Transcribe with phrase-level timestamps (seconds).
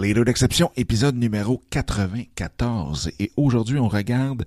[0.00, 3.10] Leader d'exception, épisode numéro 94.
[3.18, 4.44] Et aujourd'hui, on regarde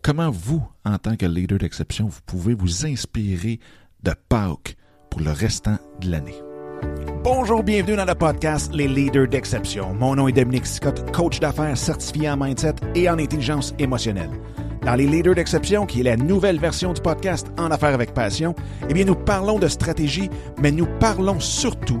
[0.00, 3.58] comment vous, en tant que leader d'exception, vous pouvez vous inspirer
[4.04, 4.76] de Pâques
[5.10, 6.36] pour le restant de l'année.
[7.24, 9.92] Bonjour, bienvenue dans le podcast Les Leaders d'exception.
[9.94, 14.30] Mon nom est Dominique Scott, coach d'affaires certifié en mindset et en intelligence émotionnelle.
[14.84, 18.54] Dans les Leaders d'exception, qui est la nouvelle version du podcast En affaires avec passion,
[18.88, 20.30] eh bien, nous parlons de stratégie,
[20.60, 22.00] mais nous parlons surtout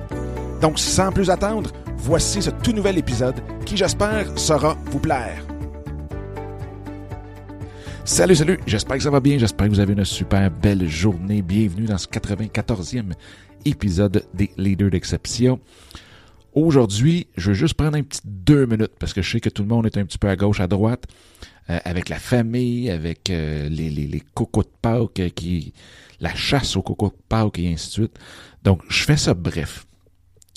[0.61, 5.43] Donc, sans plus attendre, voici ce tout nouvel épisode qui, j'espère, saura vous plaire.
[8.05, 11.41] Salut, salut, j'espère que ça va bien, j'espère que vous avez une super belle journée.
[11.41, 13.13] Bienvenue dans ce 94e
[13.65, 15.59] épisode des Leaders d'exception.
[16.53, 19.63] Aujourd'hui, je veux juste prendre un petit deux minutes parce que je sais que tout
[19.63, 21.05] le monde est un petit peu à gauche, à droite,
[21.71, 25.73] euh, avec la famille, avec euh, les, les, les, cocos de Pâques, euh, qui,
[26.19, 28.19] la chasse aux cocos de Pâques et ainsi de suite.
[28.63, 29.87] Donc, je fais ça bref.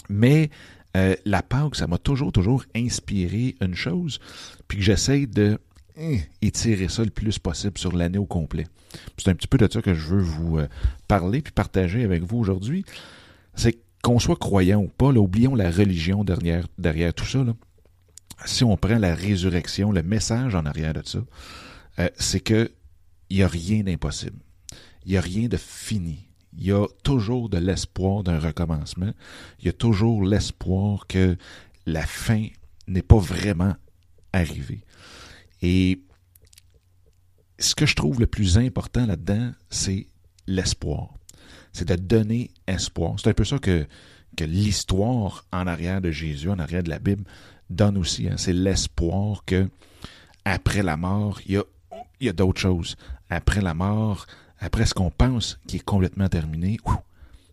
[0.08, 0.50] Mais
[0.96, 4.20] euh, la Pâques, ça m'a toujours, toujours inspiré une chose,
[4.68, 5.58] puis que j'essaye de
[5.96, 8.66] eh, étirer ça le plus possible sur l'année au complet.
[9.18, 10.68] C'est un petit peu de ça que je veux vous euh,
[11.08, 12.84] parler puis partager avec vous aujourd'hui.
[13.54, 17.42] C'est qu'on soit croyant ou pas, là, oublions la religion derrière, derrière tout ça.
[17.42, 17.54] Là.
[18.44, 21.20] Si on prend la résurrection, le message en arrière de ça,
[21.98, 22.70] euh, c'est que
[23.30, 24.38] il n'y a rien d'impossible.
[25.06, 26.28] Il n'y a rien de fini.
[26.56, 29.12] Il y a toujours de l'espoir d'un recommencement.
[29.60, 31.36] Il y a toujours l'espoir que
[31.86, 32.46] la fin
[32.86, 33.74] n'est pas vraiment
[34.32, 34.84] arrivée.
[35.62, 36.00] Et
[37.58, 40.06] ce que je trouve le plus important là-dedans, c'est
[40.46, 41.14] l'espoir.
[41.72, 43.14] C'est de donner espoir.
[43.18, 43.86] C'est un peu ça que,
[44.40, 47.24] l'histoire en arrière de Jésus, en arrière de la Bible,
[47.70, 48.28] donne aussi.
[48.28, 48.36] Hein.
[48.36, 49.68] C'est l'espoir que
[50.44, 51.62] après la mort, il
[52.20, 52.96] y a d'autres choses.
[53.30, 54.26] Après la mort,
[54.60, 56.78] après ce qu'on pense qui est complètement terminé,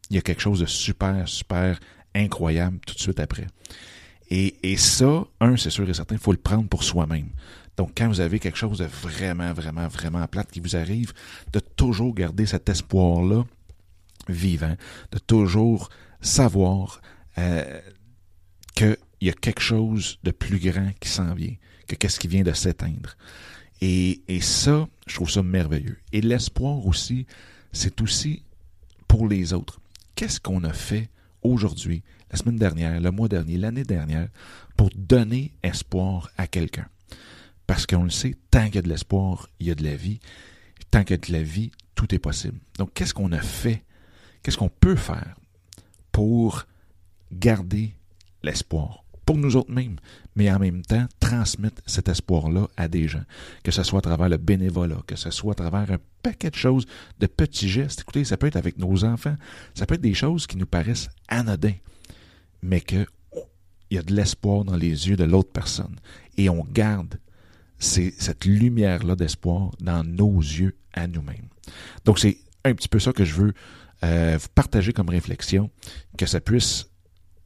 [0.10, 1.80] il y a quelque chose de super, super
[2.14, 3.48] incroyable tout de suite après.
[4.34, 7.28] Et, ça, un, c'est sûr et certain, il faut le prendre pour soi-même.
[7.76, 11.12] Donc, quand vous avez quelque chose de vraiment, vraiment, vraiment plate qui vous arrive,
[11.52, 13.44] de toujours garder cet espoir-là
[14.30, 14.76] vivant,
[15.12, 15.90] de toujours
[16.22, 17.02] savoir
[17.38, 17.82] euh,
[18.74, 21.56] qu'il y a quelque chose de plus grand qui s'en vient,
[21.88, 23.18] que qu'est-ce qui vient de s'éteindre.
[23.82, 25.98] Et, et ça, je trouve ça merveilleux.
[26.14, 27.26] Et l'espoir aussi,
[27.72, 28.44] c'est aussi
[29.08, 29.82] pour les autres.
[30.16, 31.10] Qu'est-ce qu'on a fait
[31.42, 34.30] aujourd'hui, la semaine dernière, le mois dernier, l'année dernière,
[34.78, 36.88] pour donner espoir à quelqu'un?
[37.66, 39.96] Parce qu'on le sait, tant qu'il y a de l'espoir, il y a de la
[39.96, 40.20] vie.
[40.92, 42.60] Tant qu'il y a de la vie, tout est possible.
[42.78, 43.84] Donc, qu'est-ce qu'on a fait?
[44.44, 45.36] Qu'est-ce qu'on peut faire
[46.12, 46.66] pour
[47.32, 47.96] garder
[48.44, 49.01] l'espoir?
[49.26, 49.98] Pour nous autres mêmes,
[50.36, 53.24] mais en même temps, transmettre cet espoir-là à des gens.
[53.64, 56.56] Que ce soit à travers le bénévolat, que ce soit à travers un paquet de
[56.56, 56.86] choses,
[57.20, 58.02] de petits gestes.
[58.02, 59.36] Écoutez, ça peut être avec nos enfants.
[59.76, 61.76] Ça peut être des choses qui nous paraissent anodins,
[62.62, 63.06] mais que
[63.92, 65.98] il y a de l'espoir dans les yeux de l'autre personne.
[66.38, 67.20] Et on garde
[67.78, 71.50] cette lumière-là d'espoir dans nos yeux à nous-mêmes.
[72.06, 73.54] Donc, c'est un petit peu ça que je veux
[74.04, 75.70] euh, vous partager comme réflexion,
[76.18, 76.88] que ça puisse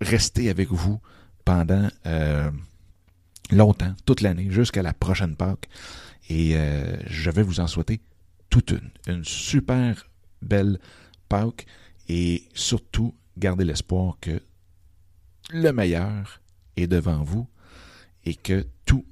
[0.02, 1.00] rester avec vous
[1.46, 2.52] pendant euh,
[3.52, 5.70] longtemps, toute l'année, jusqu'à la prochaine Pâques.
[6.30, 8.02] Et euh, je vais vous en souhaiter
[8.50, 10.10] toute une, une super
[10.42, 10.80] belle
[11.30, 11.66] Pâques
[12.10, 14.42] et surtout garder l'espoir que
[15.52, 16.42] le meilleur
[16.76, 17.48] est devant vous
[18.26, 19.06] et que tout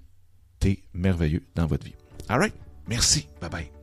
[0.93, 1.95] merveilleux dans votre vie.
[2.29, 2.53] All right?
[2.87, 3.27] Merci.
[3.41, 3.82] Bye bye.